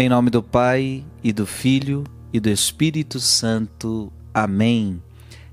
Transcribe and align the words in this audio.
Em 0.00 0.08
nome 0.08 0.30
do 0.30 0.42
Pai 0.42 1.04
e 1.22 1.30
do 1.30 1.44
Filho 1.44 2.04
e 2.32 2.40
do 2.40 2.48
Espírito 2.48 3.20
Santo. 3.20 4.10
Amém. 4.32 5.02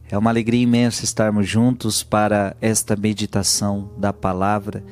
É 0.09 0.17
uma 0.17 0.29
alegria 0.29 0.61
imensa 0.61 1.03
estarmos 1.03 1.45
juntos 1.45 2.01
para 2.01 2.55
esta 2.61 2.95
meditação 2.95 3.91
da 3.97 4.13
palavra. 4.13 4.85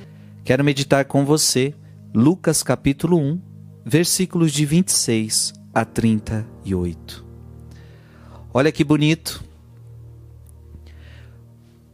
Quero 0.43 0.61
meditar 0.61 1.05
com 1.05 1.23
você 1.23 1.73
Lucas 2.13 2.63
capítulo 2.63 3.17
1, 3.17 3.41
versículos 3.85 4.51
de 4.51 4.65
26 4.65 5.53
a 5.73 5.85
38. 5.85 7.25
Olha 8.53 8.73
que 8.73 8.83
bonito. 8.83 9.41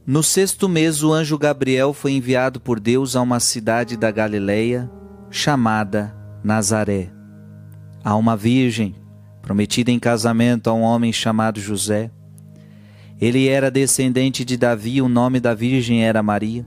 No 0.03 0.23
sexto 0.23 0.67
mês, 0.67 1.03
o 1.03 1.13
anjo 1.13 1.37
Gabriel 1.37 1.93
foi 1.93 2.13
enviado 2.13 2.59
por 2.59 2.79
Deus 2.79 3.15
a 3.15 3.21
uma 3.21 3.39
cidade 3.39 3.95
da 3.95 4.09
Galileia 4.09 4.89
chamada 5.29 6.11
Nazaré 6.43 7.20
a 8.03 8.15
uma 8.15 8.35
virgem 8.35 8.95
prometida 9.41 9.91
em 9.91 9.99
casamento 9.99 10.69
a 10.69 10.73
um 10.73 10.81
homem 10.81 11.11
chamado 11.11 11.59
José. 11.59 12.11
Ele 13.19 13.47
era 13.47 13.69
descendente 13.69 14.45
de 14.45 14.57
Davi, 14.57 15.01
o 15.01 15.09
nome 15.09 15.39
da 15.39 15.53
virgem 15.53 16.03
era 16.03 16.23
Maria. 16.23 16.65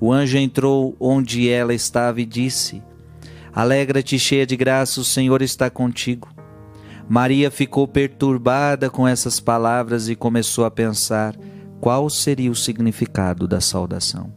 O 0.00 0.12
anjo 0.12 0.38
entrou 0.38 0.96
onde 0.98 1.48
ela 1.48 1.74
estava 1.74 2.20
e 2.20 2.24
disse: 2.24 2.82
Alegra-te, 3.52 4.18
cheia 4.18 4.46
de 4.46 4.56
graça, 4.56 5.00
o 5.00 5.04
Senhor 5.04 5.42
está 5.42 5.68
contigo. 5.68 6.28
Maria 7.08 7.50
ficou 7.50 7.88
perturbada 7.88 8.90
com 8.90 9.08
essas 9.08 9.40
palavras 9.40 10.08
e 10.08 10.14
começou 10.14 10.64
a 10.64 10.70
pensar 10.70 11.34
qual 11.80 12.08
seria 12.10 12.50
o 12.50 12.56
significado 12.56 13.48
da 13.48 13.60
saudação. 13.60 14.32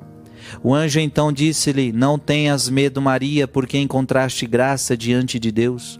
O 0.63 0.73
anjo 0.73 0.99
então 0.99 1.31
disse-lhe: 1.31 1.91
Não 1.91 2.17
tenhas 2.17 2.69
medo, 2.69 3.01
Maria, 3.01 3.47
porque 3.47 3.77
encontraste 3.77 4.47
graça 4.47 4.97
diante 4.97 5.39
de 5.39 5.51
Deus. 5.51 5.99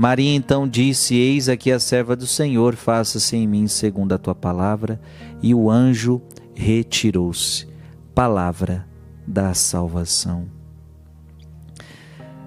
Maria 0.00 0.34
então 0.34 0.66
disse: 0.66 1.14
Eis 1.14 1.46
aqui 1.46 1.70
a 1.70 1.78
serva 1.78 2.16
do 2.16 2.26
Senhor, 2.26 2.74
faça-se 2.74 3.36
em 3.36 3.46
mim 3.46 3.68
segundo 3.68 4.14
a 4.14 4.18
tua 4.18 4.34
palavra. 4.34 4.98
E 5.42 5.54
o 5.54 5.70
anjo 5.70 6.22
retirou-se. 6.54 7.68
Palavra 8.14 8.88
da 9.26 9.52
salvação. 9.52 10.48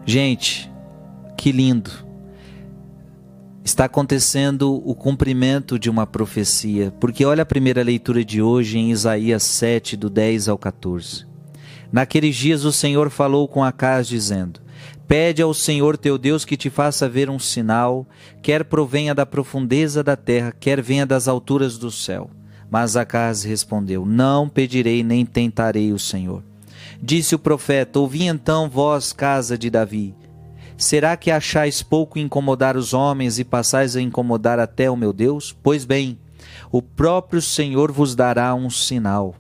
Gente, 0.04 0.68
que 1.38 1.52
lindo. 1.52 1.92
Está 3.64 3.86
acontecendo 3.86 4.82
o 4.84 4.96
cumprimento 4.96 5.78
de 5.78 5.92
uma 5.92 6.08
profecia, 6.08 6.92
porque 7.00 7.24
olha 7.24 7.44
a 7.44 7.46
primeira 7.46 7.84
leitura 7.84 8.26
de 8.26 8.42
hoje 8.42 8.80
em 8.80 8.90
Isaías 8.90 9.44
7, 9.44 9.96
do 9.96 10.10
10 10.10 10.50
ao 10.50 10.58
14. 10.58 11.28
Naqueles 11.92 12.36
dias 12.36 12.66
o 12.66 12.74
Senhor 12.74 13.12
falou 13.12 13.48
com 13.48 13.64
Acás, 13.64 14.08
dizendo: 14.08 14.60
Pede 15.08 15.42
ao 15.42 15.54
Senhor 15.54 15.98
teu 15.98 16.18
Deus 16.18 16.46
que 16.46 16.58
te 16.58 16.70
faça 16.70 17.10
ver 17.10 17.30
um 17.30 17.38
sinal, 17.38 18.08
quer 18.42 18.64
provenha 18.64 19.14
da 19.14 19.26
profundeza 19.26 20.04
da 20.04 20.16
terra, 20.16 20.54
quer 20.58 20.82
venha 20.82 21.06
das 21.06 21.28
alturas 21.28 21.78
do 21.78 21.92
céu. 21.92 22.30
Mas 22.72 22.96
Acas 22.96 23.44
respondeu: 23.44 24.06
Não 24.06 24.50
pedirei 24.50 25.04
nem 25.04 25.26
tentarei 25.26 25.92
o 25.92 26.00
Senhor. 26.00 26.44
Disse 27.02 27.36
o 27.36 27.40
profeta: 27.40 28.00
Ouvi 28.00 28.24
então 28.26 28.70
vós, 28.70 29.14
casa 29.14 29.58
de 29.58 29.70
Davi. 29.70 30.16
Será 30.76 31.16
que 31.16 31.30
achais 31.30 31.84
pouco 31.84 32.18
incomodar 32.18 32.76
os 32.76 32.94
homens 32.94 33.38
e 33.38 33.44
passais 33.44 33.96
a 33.96 34.02
incomodar 34.02 34.58
até 34.58 34.90
o 34.90 34.98
meu 34.98 35.14
Deus? 35.14 35.56
Pois 35.62 35.86
bem, 35.86 36.18
o 36.72 36.82
próprio 36.82 37.42
Senhor 37.42 37.92
vos 37.92 38.16
dará 38.16 38.56
um 38.56 38.70
sinal. 38.70 39.36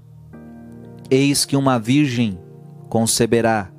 Eis 1.09 1.44
que 1.44 1.56
uma 1.56 1.79
virgem 1.79 2.38
conceberá 2.88 3.72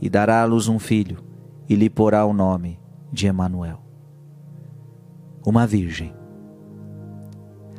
e 0.00 0.08
dará 0.08 0.42
à 0.42 0.44
luz 0.44 0.68
um 0.68 0.78
filho, 0.78 1.22
e 1.68 1.74
lhe 1.74 1.90
porá 1.90 2.24
o 2.24 2.32
nome 2.32 2.80
de 3.12 3.26
Emanuel. 3.26 3.82
Uma 5.44 5.66
virgem. 5.66 6.14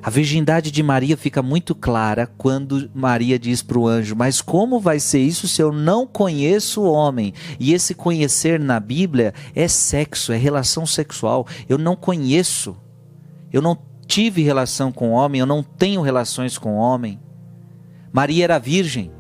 A 0.04 0.10
virgindade 0.10 0.72
de 0.72 0.82
Maria 0.82 1.16
fica 1.16 1.44
muito 1.44 1.76
clara 1.76 2.26
quando 2.26 2.90
Maria 2.94 3.38
diz 3.38 3.62
para 3.62 3.78
o 3.78 3.88
anjo: 3.88 4.16
Mas 4.16 4.42
como 4.42 4.80
vai 4.80 5.00
ser 5.00 5.20
isso 5.20 5.48
se 5.48 5.62
eu 5.62 5.72
não 5.72 6.08
conheço 6.08 6.82
o 6.82 6.92
homem? 6.92 7.34
E 7.60 7.72
esse 7.72 7.94
conhecer 7.94 8.60
na 8.60 8.80
Bíblia 8.80 9.32
é 9.54 9.68
sexo, 9.68 10.34
é 10.34 10.38
relação 10.38 10.88
sexual. 10.88 11.46
Eu 11.70 11.78
não 11.78 11.96
conheço, 11.96 12.76
eu 13.54 13.62
não 13.62 13.78
tive 14.08 14.42
relação 14.42 14.92
com 14.92 15.12
o 15.12 15.14
homem, 15.14 15.40
eu 15.40 15.46
não 15.46 15.62
tenho 15.62 16.02
relações 16.02 16.58
com 16.58 16.74
o 16.74 16.80
homem. 16.80 17.20
Maria 18.12 18.44
era 18.44 18.60
virgem. 18.60 19.12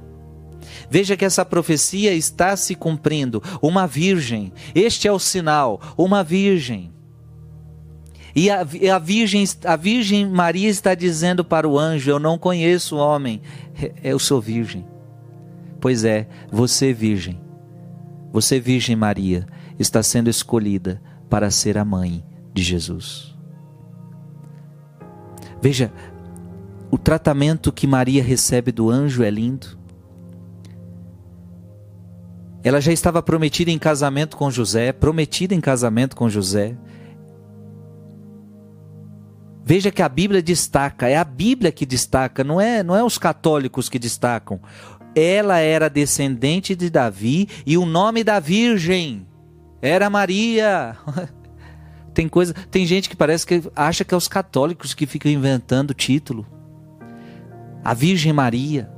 Veja 0.89 1.15
que 1.15 1.25
essa 1.25 1.45
profecia 1.45 2.13
está 2.13 2.55
se 2.55 2.75
cumprindo. 2.75 3.41
Uma 3.61 3.87
virgem, 3.87 4.51
este 4.73 5.07
é 5.07 5.11
o 5.11 5.19
sinal, 5.19 5.81
uma 5.97 6.23
virgem. 6.23 6.91
E 8.35 8.49
a, 8.49 8.61
a, 8.61 8.99
virgem, 8.99 9.45
a 9.65 9.75
Virgem 9.75 10.25
Maria 10.25 10.69
está 10.69 10.95
dizendo 10.95 11.43
para 11.43 11.67
o 11.67 11.77
anjo: 11.77 12.09
Eu 12.09 12.19
não 12.19 12.37
conheço 12.37 12.95
homem, 12.95 13.41
eu 14.03 14.17
sou 14.17 14.39
virgem. 14.39 14.85
Pois 15.79 16.03
é, 16.03 16.27
você, 16.51 16.93
virgem, 16.93 17.41
você, 18.31 18.59
Virgem 18.59 18.95
Maria, 18.95 19.47
está 19.79 20.01
sendo 20.03 20.29
escolhida 20.29 21.01
para 21.29 21.49
ser 21.49 21.77
a 21.77 21.83
mãe 21.83 22.23
de 22.53 22.61
Jesus. 22.61 23.35
Veja, 25.61 25.91
o 26.91 26.97
tratamento 26.97 27.71
que 27.71 27.87
Maria 27.87 28.23
recebe 28.23 28.71
do 28.71 28.89
anjo 28.89 29.23
é 29.23 29.29
lindo. 29.29 29.79
Ela 32.63 32.79
já 32.79 32.91
estava 32.91 33.21
prometida 33.23 33.71
em 33.71 33.79
casamento 33.79 34.37
com 34.37 34.51
José, 34.51 34.91
prometida 34.91 35.55
em 35.55 35.61
casamento 35.61 36.15
com 36.15 36.29
José. 36.29 36.75
Veja 39.63 39.91
que 39.91 40.01
a 40.01 40.09
Bíblia 40.09 40.41
destaca, 40.41 41.07
é 41.07 41.17
a 41.17 41.23
Bíblia 41.23 41.71
que 41.71 41.85
destaca, 41.85 42.43
não 42.43 42.59
é, 42.59 42.83
não 42.83 42.95
é 42.95 43.03
os 43.03 43.17
católicos 43.17 43.89
que 43.89 43.97
destacam. 43.97 44.59
Ela 45.15 45.59
era 45.59 45.89
descendente 45.89 46.75
de 46.75 46.89
Davi 46.89 47.47
e 47.65 47.77
o 47.77 47.85
nome 47.85 48.23
da 48.23 48.39
virgem 48.39 49.25
era 49.81 50.09
Maria. 50.09 50.95
Tem 52.13 52.27
coisa, 52.27 52.53
tem 52.69 52.85
gente 52.85 53.09
que 53.09 53.15
parece 53.15 53.47
que 53.47 53.63
acha 53.73 54.03
que 54.03 54.13
é 54.13 54.17
os 54.17 54.27
católicos 54.27 54.93
que 54.93 55.05
ficam 55.05 55.31
inventando 55.31 55.93
título. 55.93 56.45
A 57.85 57.93
Virgem 57.93 58.33
Maria. 58.33 58.91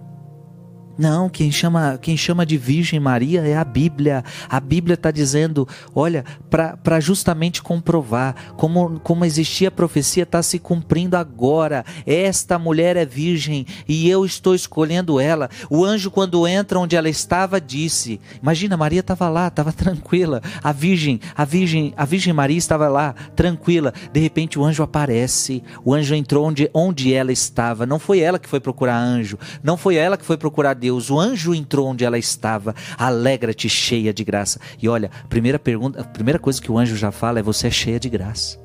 Não, 0.98 1.28
quem 1.28 1.51
chama, 1.51 1.98
quem 2.00 2.16
chama 2.16 2.45
de 2.45 2.56
Virgem 2.56 3.00
Maria 3.00 3.42
é 3.42 3.57
a 3.57 3.63
Bíblia. 3.63 4.24
A 4.48 4.60
Bíblia 4.60 4.94
está 4.94 5.10
dizendo, 5.10 5.68
olha, 5.95 6.24
para 6.50 7.00
justamente 7.00 7.63
comprovar 7.63 8.54
como, 8.56 9.00
como 9.00 9.25
existia 9.25 9.69
a 9.69 9.72
profecia, 9.72 10.24
está 10.24 10.44
se 10.44 10.60
cumprindo 10.60 11.18
agora. 11.18 11.84
Esta 12.06 12.60
mulher 12.60 12.95
é 12.95 13.06
virgem 13.06 13.66
e 13.88 14.07
eu 14.07 14.24
estou 14.24 14.54
escolhendo 14.54 15.19
ela. 15.19 15.50
O 15.68 15.84
anjo, 15.84 16.12
quando 16.12 16.48
entra 16.48 16.80
onde 16.80 16.95
ela 16.95 17.10
estava, 17.10 17.60
disse: 17.60 18.22
Imagina, 18.42 18.78
Maria 18.78 19.00
estava 19.00 19.28
lá, 19.30 19.48
estava 19.48 19.72
tranquila. 19.74 20.42
A 20.63 20.72
Virgem, 20.72 21.19
a 21.36 21.44
Virgem, 21.44 21.94
a 21.98 22.06
Virgem 22.06 22.34
Maria 22.34 22.57
estava 22.57 22.88
lá, 22.88 23.16
tranquila. 23.36 23.94
De 24.12 24.19
repente 24.19 24.60
o 24.60 24.63
anjo 24.63 24.84
aparece. 24.84 25.63
O 25.84 25.92
anjo 25.94 26.13
entrou 26.13 26.45
onde, 26.45 26.69
onde 26.72 27.13
ela 27.13 27.31
estava. 27.31 27.86
Não 27.88 27.98
foi 27.98 28.19
ela 28.19 28.38
que 28.38 28.48
foi 28.48 28.60
procurar 28.60 28.98
anjo, 28.98 29.40
não 29.63 29.75
foi 29.75 29.95
ela 29.95 30.18
que 30.18 30.25
foi 30.25 30.38
procurar 30.38 30.82
Deus, 30.83 31.09
o 31.09 31.18
anjo 31.18 31.56
entrou 31.56 31.88
onde 31.88 32.03
ela 32.03 32.18
estava. 32.18 32.75
Alegra-te, 32.97 33.69
cheia 33.69 34.13
de 34.13 34.21
graça. 34.21 34.59
E 34.81 34.89
olha, 34.89 35.09
a 35.24 35.27
primeira 35.30 35.57
pergunta, 35.57 36.01
a 36.01 36.03
primeira 36.03 36.38
coisa 36.38 36.62
que 36.62 36.69
o 36.69 36.77
anjo 36.77 36.97
já 36.97 37.09
fala 37.09 37.39
é: 37.39 37.41
você 37.41 37.68
é 37.68 37.71
cheia 37.71 37.97
de 37.97 38.09
graça. 38.09 38.59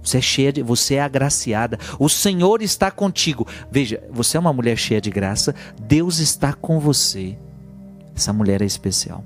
Você 0.00 0.18
é 0.18 0.20
cheia 0.20 0.52
de, 0.52 0.62
você 0.62 0.94
é 0.94 1.02
agraciada. 1.02 1.80
O 1.98 2.08
Senhor 2.08 2.62
está 2.62 2.92
contigo. 2.92 3.44
Veja, 3.72 4.00
você 4.08 4.36
é 4.36 4.40
uma 4.40 4.52
mulher 4.52 4.76
cheia 4.76 5.00
de 5.00 5.10
graça. 5.10 5.52
Deus 5.82 6.20
está 6.20 6.52
com 6.52 6.78
você. 6.78 7.36
Essa 8.14 8.32
mulher 8.32 8.62
é 8.62 8.64
especial. 8.64 9.24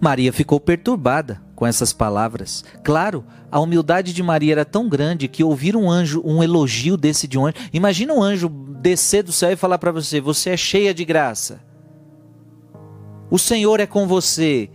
Maria 0.00 0.32
ficou 0.32 0.58
perturbada 0.58 1.40
com 1.54 1.64
essas 1.64 1.92
palavras. 1.92 2.64
Claro, 2.82 3.24
a 3.50 3.60
humildade 3.60 4.12
de 4.12 4.22
Maria 4.22 4.52
era 4.52 4.64
tão 4.64 4.88
grande 4.88 5.28
que 5.28 5.44
ouvir 5.44 5.76
um 5.76 5.88
anjo, 5.88 6.20
um 6.24 6.42
elogio 6.42 6.96
desse 6.96 7.28
de 7.28 7.38
um 7.38 7.46
anjo. 7.46 7.56
Imagina 7.72 8.12
um 8.12 8.22
anjo 8.22 8.48
descer 8.84 9.22
do 9.22 9.32
céu 9.32 9.50
e 9.50 9.56
falar 9.56 9.78
para 9.78 9.90
você: 9.90 10.20
"Você 10.20 10.50
é 10.50 10.56
cheia 10.58 10.92
de 10.92 11.06
graça. 11.06 11.58
O 13.30 13.38
Senhor 13.38 13.80
é 13.80 13.86
com 13.86 14.06
você." 14.06 14.68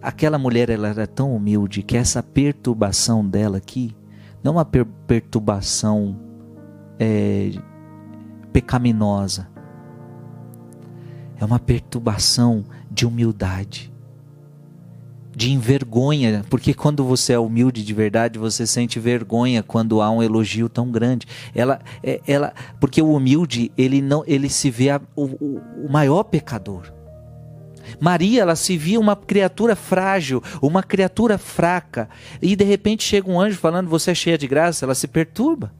Aquela 0.00 0.38
mulher 0.38 0.70
ela 0.70 0.86
era 0.86 1.06
tão 1.06 1.34
humilde 1.34 1.82
que 1.82 1.96
essa 1.96 2.22
perturbação 2.22 3.26
dela 3.26 3.56
aqui, 3.56 3.92
não 4.40 4.52
uma 4.52 4.64
per 4.64 4.86
perturbação 5.06 6.16
é, 6.96 7.50
pecaminosa, 8.52 9.48
é 11.36 11.44
uma 11.44 11.58
perturbação 11.58 12.64
de 12.88 13.04
humildade 13.04 13.92
de 15.36 15.52
envergonha, 15.52 16.46
porque 16.48 16.72
quando 16.72 17.04
você 17.04 17.34
é 17.34 17.38
humilde 17.38 17.84
de 17.84 17.92
verdade, 17.92 18.38
você 18.38 18.66
sente 18.66 18.98
vergonha 18.98 19.62
quando 19.62 20.00
há 20.00 20.10
um 20.10 20.22
elogio 20.22 20.66
tão 20.66 20.90
grande. 20.90 21.26
Ela, 21.54 21.78
é, 22.02 22.22
ela, 22.26 22.54
porque 22.80 23.02
o 23.02 23.12
humilde 23.12 23.70
ele 23.76 24.00
não, 24.00 24.24
ele 24.26 24.48
se 24.48 24.70
vê 24.70 24.88
a, 24.88 25.00
o, 25.14 25.24
o 25.24 25.88
maior 25.90 26.22
pecador. 26.22 26.90
Maria, 28.00 28.40
ela 28.40 28.56
se 28.56 28.78
via 28.78 28.98
uma 28.98 29.14
criatura 29.14 29.76
frágil, 29.76 30.42
uma 30.62 30.82
criatura 30.82 31.36
fraca, 31.36 32.08
e 32.40 32.56
de 32.56 32.64
repente 32.64 33.04
chega 33.04 33.30
um 33.30 33.38
anjo 33.38 33.58
falando: 33.58 33.90
"Você 33.90 34.12
é 34.12 34.14
cheia 34.14 34.38
de 34.38 34.48
graça", 34.48 34.86
ela 34.86 34.94
se 34.94 35.06
perturba. 35.06 35.70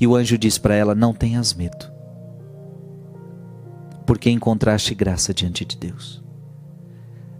E 0.00 0.04
o 0.04 0.16
anjo 0.16 0.36
diz 0.36 0.58
para 0.58 0.74
ela: 0.74 0.96
"Não 0.96 1.14
tenhas 1.14 1.54
medo, 1.54 1.92
porque 4.04 4.28
encontraste 4.30 4.96
graça 4.96 5.32
diante 5.32 5.64
de 5.64 5.76
Deus." 5.76 6.23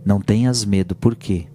Não 0.04 0.20
tenhas 0.20 0.66
medo, 0.66 0.94
por 0.94 1.16
quê? 1.16 1.46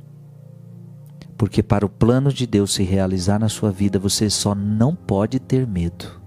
Porque 1.38 1.62
para 1.62 1.86
o 1.86 1.90
plano 1.90 2.34
de 2.34 2.48
Deus 2.48 2.74
se 2.74 2.84
realizar 2.84 3.38
na 3.38 3.48
sua 3.48 3.72
vida, 3.72 4.00
você 4.00 4.30
só 4.30 4.56
não 4.56 4.96
pode 4.96 5.40
ter 5.40 5.68
medo. 5.68 6.20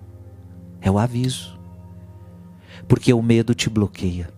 É 0.80 0.90
o 0.90 0.98
aviso. 0.98 1.58
Porque 2.86 3.12
o 3.12 3.20
medo 3.20 3.54
te 3.54 3.68
bloqueia. 3.68 4.30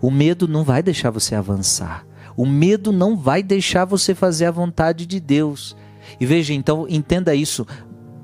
O 0.00 0.10
medo 0.10 0.46
não 0.46 0.62
vai 0.62 0.82
deixar 0.82 1.10
você 1.10 1.34
avançar. 1.34 2.06
O 2.36 2.44
medo 2.46 2.92
não 2.92 3.16
vai 3.16 3.42
deixar 3.42 3.86
você 3.86 4.14
fazer 4.14 4.44
a 4.44 4.50
vontade 4.50 5.06
de 5.06 5.18
Deus. 5.18 5.74
E 6.20 6.26
veja, 6.26 6.52
então, 6.52 6.86
entenda 6.88 7.34
isso. 7.34 7.66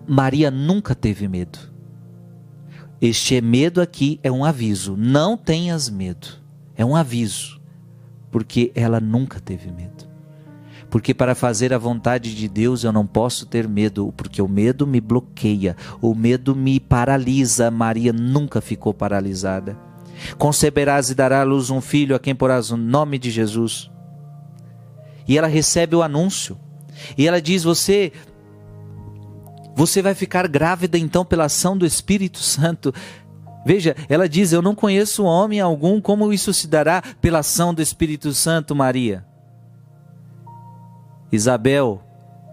Maria 0.06 0.50
nunca 0.50 0.94
teve 0.94 1.26
medo. 1.26 1.58
Este 3.00 3.40
medo 3.40 3.80
aqui 3.80 4.20
é 4.22 4.30
um 4.30 4.44
aviso. 4.44 4.96
Não 4.96 5.36
tenhas 5.36 5.88
medo. 5.88 6.28
É 6.76 6.84
um 6.84 6.94
aviso 6.94 7.56
porque 8.30 8.72
ela 8.74 9.00
nunca 9.00 9.40
teve 9.40 9.70
medo. 9.70 10.06
Porque 10.90 11.12
para 11.12 11.34
fazer 11.34 11.72
a 11.72 11.78
vontade 11.78 12.34
de 12.34 12.48
Deus 12.48 12.84
eu 12.84 12.92
não 12.92 13.06
posso 13.06 13.46
ter 13.46 13.68
medo, 13.68 14.12
porque 14.16 14.40
o 14.40 14.48
medo 14.48 14.86
me 14.86 15.00
bloqueia, 15.00 15.76
o 16.00 16.14
medo 16.14 16.54
me 16.54 16.78
paralisa. 16.78 17.70
Maria 17.70 18.12
nunca 18.12 18.60
ficou 18.60 18.94
paralisada. 18.94 19.76
Conceberás 20.38 21.10
e 21.10 21.14
dará 21.14 21.40
à 21.40 21.44
luz 21.44 21.70
um 21.70 21.80
filho 21.80 22.14
a 22.14 22.18
quem 22.18 22.34
porás 22.34 22.70
o 22.70 22.76
nome 22.76 23.18
de 23.18 23.30
Jesus. 23.30 23.90
E 25.26 25.36
ela 25.36 25.48
recebe 25.48 25.96
o 25.96 26.02
anúncio. 26.02 26.58
E 27.18 27.26
ela 27.26 27.42
diz: 27.42 27.64
Você 27.64 28.12
você 29.74 30.00
vai 30.00 30.14
ficar 30.14 30.48
grávida 30.48 30.96
então 30.96 31.22
pela 31.22 31.44
ação 31.44 31.76
do 31.76 31.84
Espírito 31.84 32.38
Santo. 32.38 32.94
Veja, 33.66 33.96
ela 34.08 34.28
diz: 34.28 34.52
Eu 34.52 34.62
não 34.62 34.76
conheço 34.76 35.24
homem 35.24 35.58
algum, 35.58 36.00
como 36.00 36.32
isso 36.32 36.54
se 36.54 36.68
dará 36.68 37.02
pela 37.20 37.40
ação 37.40 37.74
do 37.74 37.82
Espírito 37.82 38.32
Santo, 38.32 38.76
Maria? 38.76 39.26
Isabel, 41.32 42.00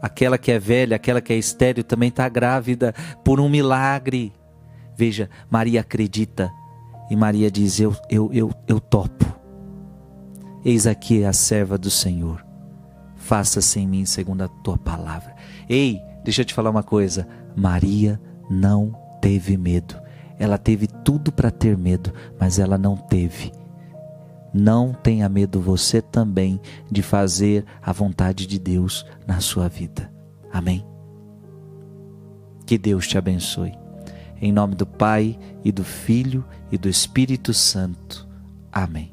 aquela 0.01 0.39
que 0.39 0.51
é 0.51 0.57
velha, 0.57 0.95
aquela 0.95 1.21
que 1.21 1.31
é 1.31 1.37
estéril, 1.37 1.83
também 1.83 2.09
está 2.09 2.27
grávida 2.27 2.95
por 3.23 3.39
um 3.39 3.47
milagre. 3.47 4.33
Veja, 4.97 5.29
Maria 5.51 5.81
acredita 5.81 6.51
e 7.11 7.15
Maria 7.15 7.51
diz: 7.51 7.79
Eu, 7.79 7.95
eu, 8.09 8.33
eu, 8.33 8.51
eu 8.67 8.79
topo. 8.79 9.39
Eis 10.65 10.87
aqui 10.87 11.23
a 11.23 11.31
serva 11.31 11.77
do 11.77 11.91
Senhor. 11.91 12.43
Faça-se 13.17 13.79
em 13.79 13.87
mim 13.87 14.03
segundo 14.03 14.41
a 14.41 14.47
tua 14.47 14.79
palavra. 14.79 15.35
Ei, 15.69 16.01
deixa 16.23 16.41
eu 16.41 16.45
te 16.45 16.55
falar 16.55 16.71
uma 16.71 16.81
coisa. 16.81 17.27
Maria 17.55 18.19
não 18.49 18.95
teve 19.21 19.55
medo. 19.57 20.01
Ela 20.43 20.57
teve 20.57 20.87
tudo 20.87 21.31
para 21.31 21.49
ter 21.49 21.77
medo, 21.77 22.11
mas 22.37 22.59
ela 22.59 22.77
não 22.77 22.97
teve. 22.97 23.49
Não 24.53 24.91
tenha 24.91 25.29
medo 25.29 25.61
você 25.61 26.01
também 26.01 26.59
de 26.91 27.01
fazer 27.01 27.63
a 27.81 27.93
vontade 27.93 28.45
de 28.45 28.59
Deus 28.59 29.05
na 29.25 29.39
sua 29.39 29.69
vida. 29.69 30.11
Amém? 30.51 30.85
Que 32.65 32.77
Deus 32.77 33.07
te 33.07 33.17
abençoe. 33.17 33.71
Em 34.41 34.51
nome 34.51 34.75
do 34.75 34.85
Pai 34.85 35.39
e 35.63 35.71
do 35.71 35.85
Filho 35.85 36.43
e 36.69 36.77
do 36.77 36.89
Espírito 36.89 37.53
Santo. 37.53 38.27
Amém. 38.69 39.12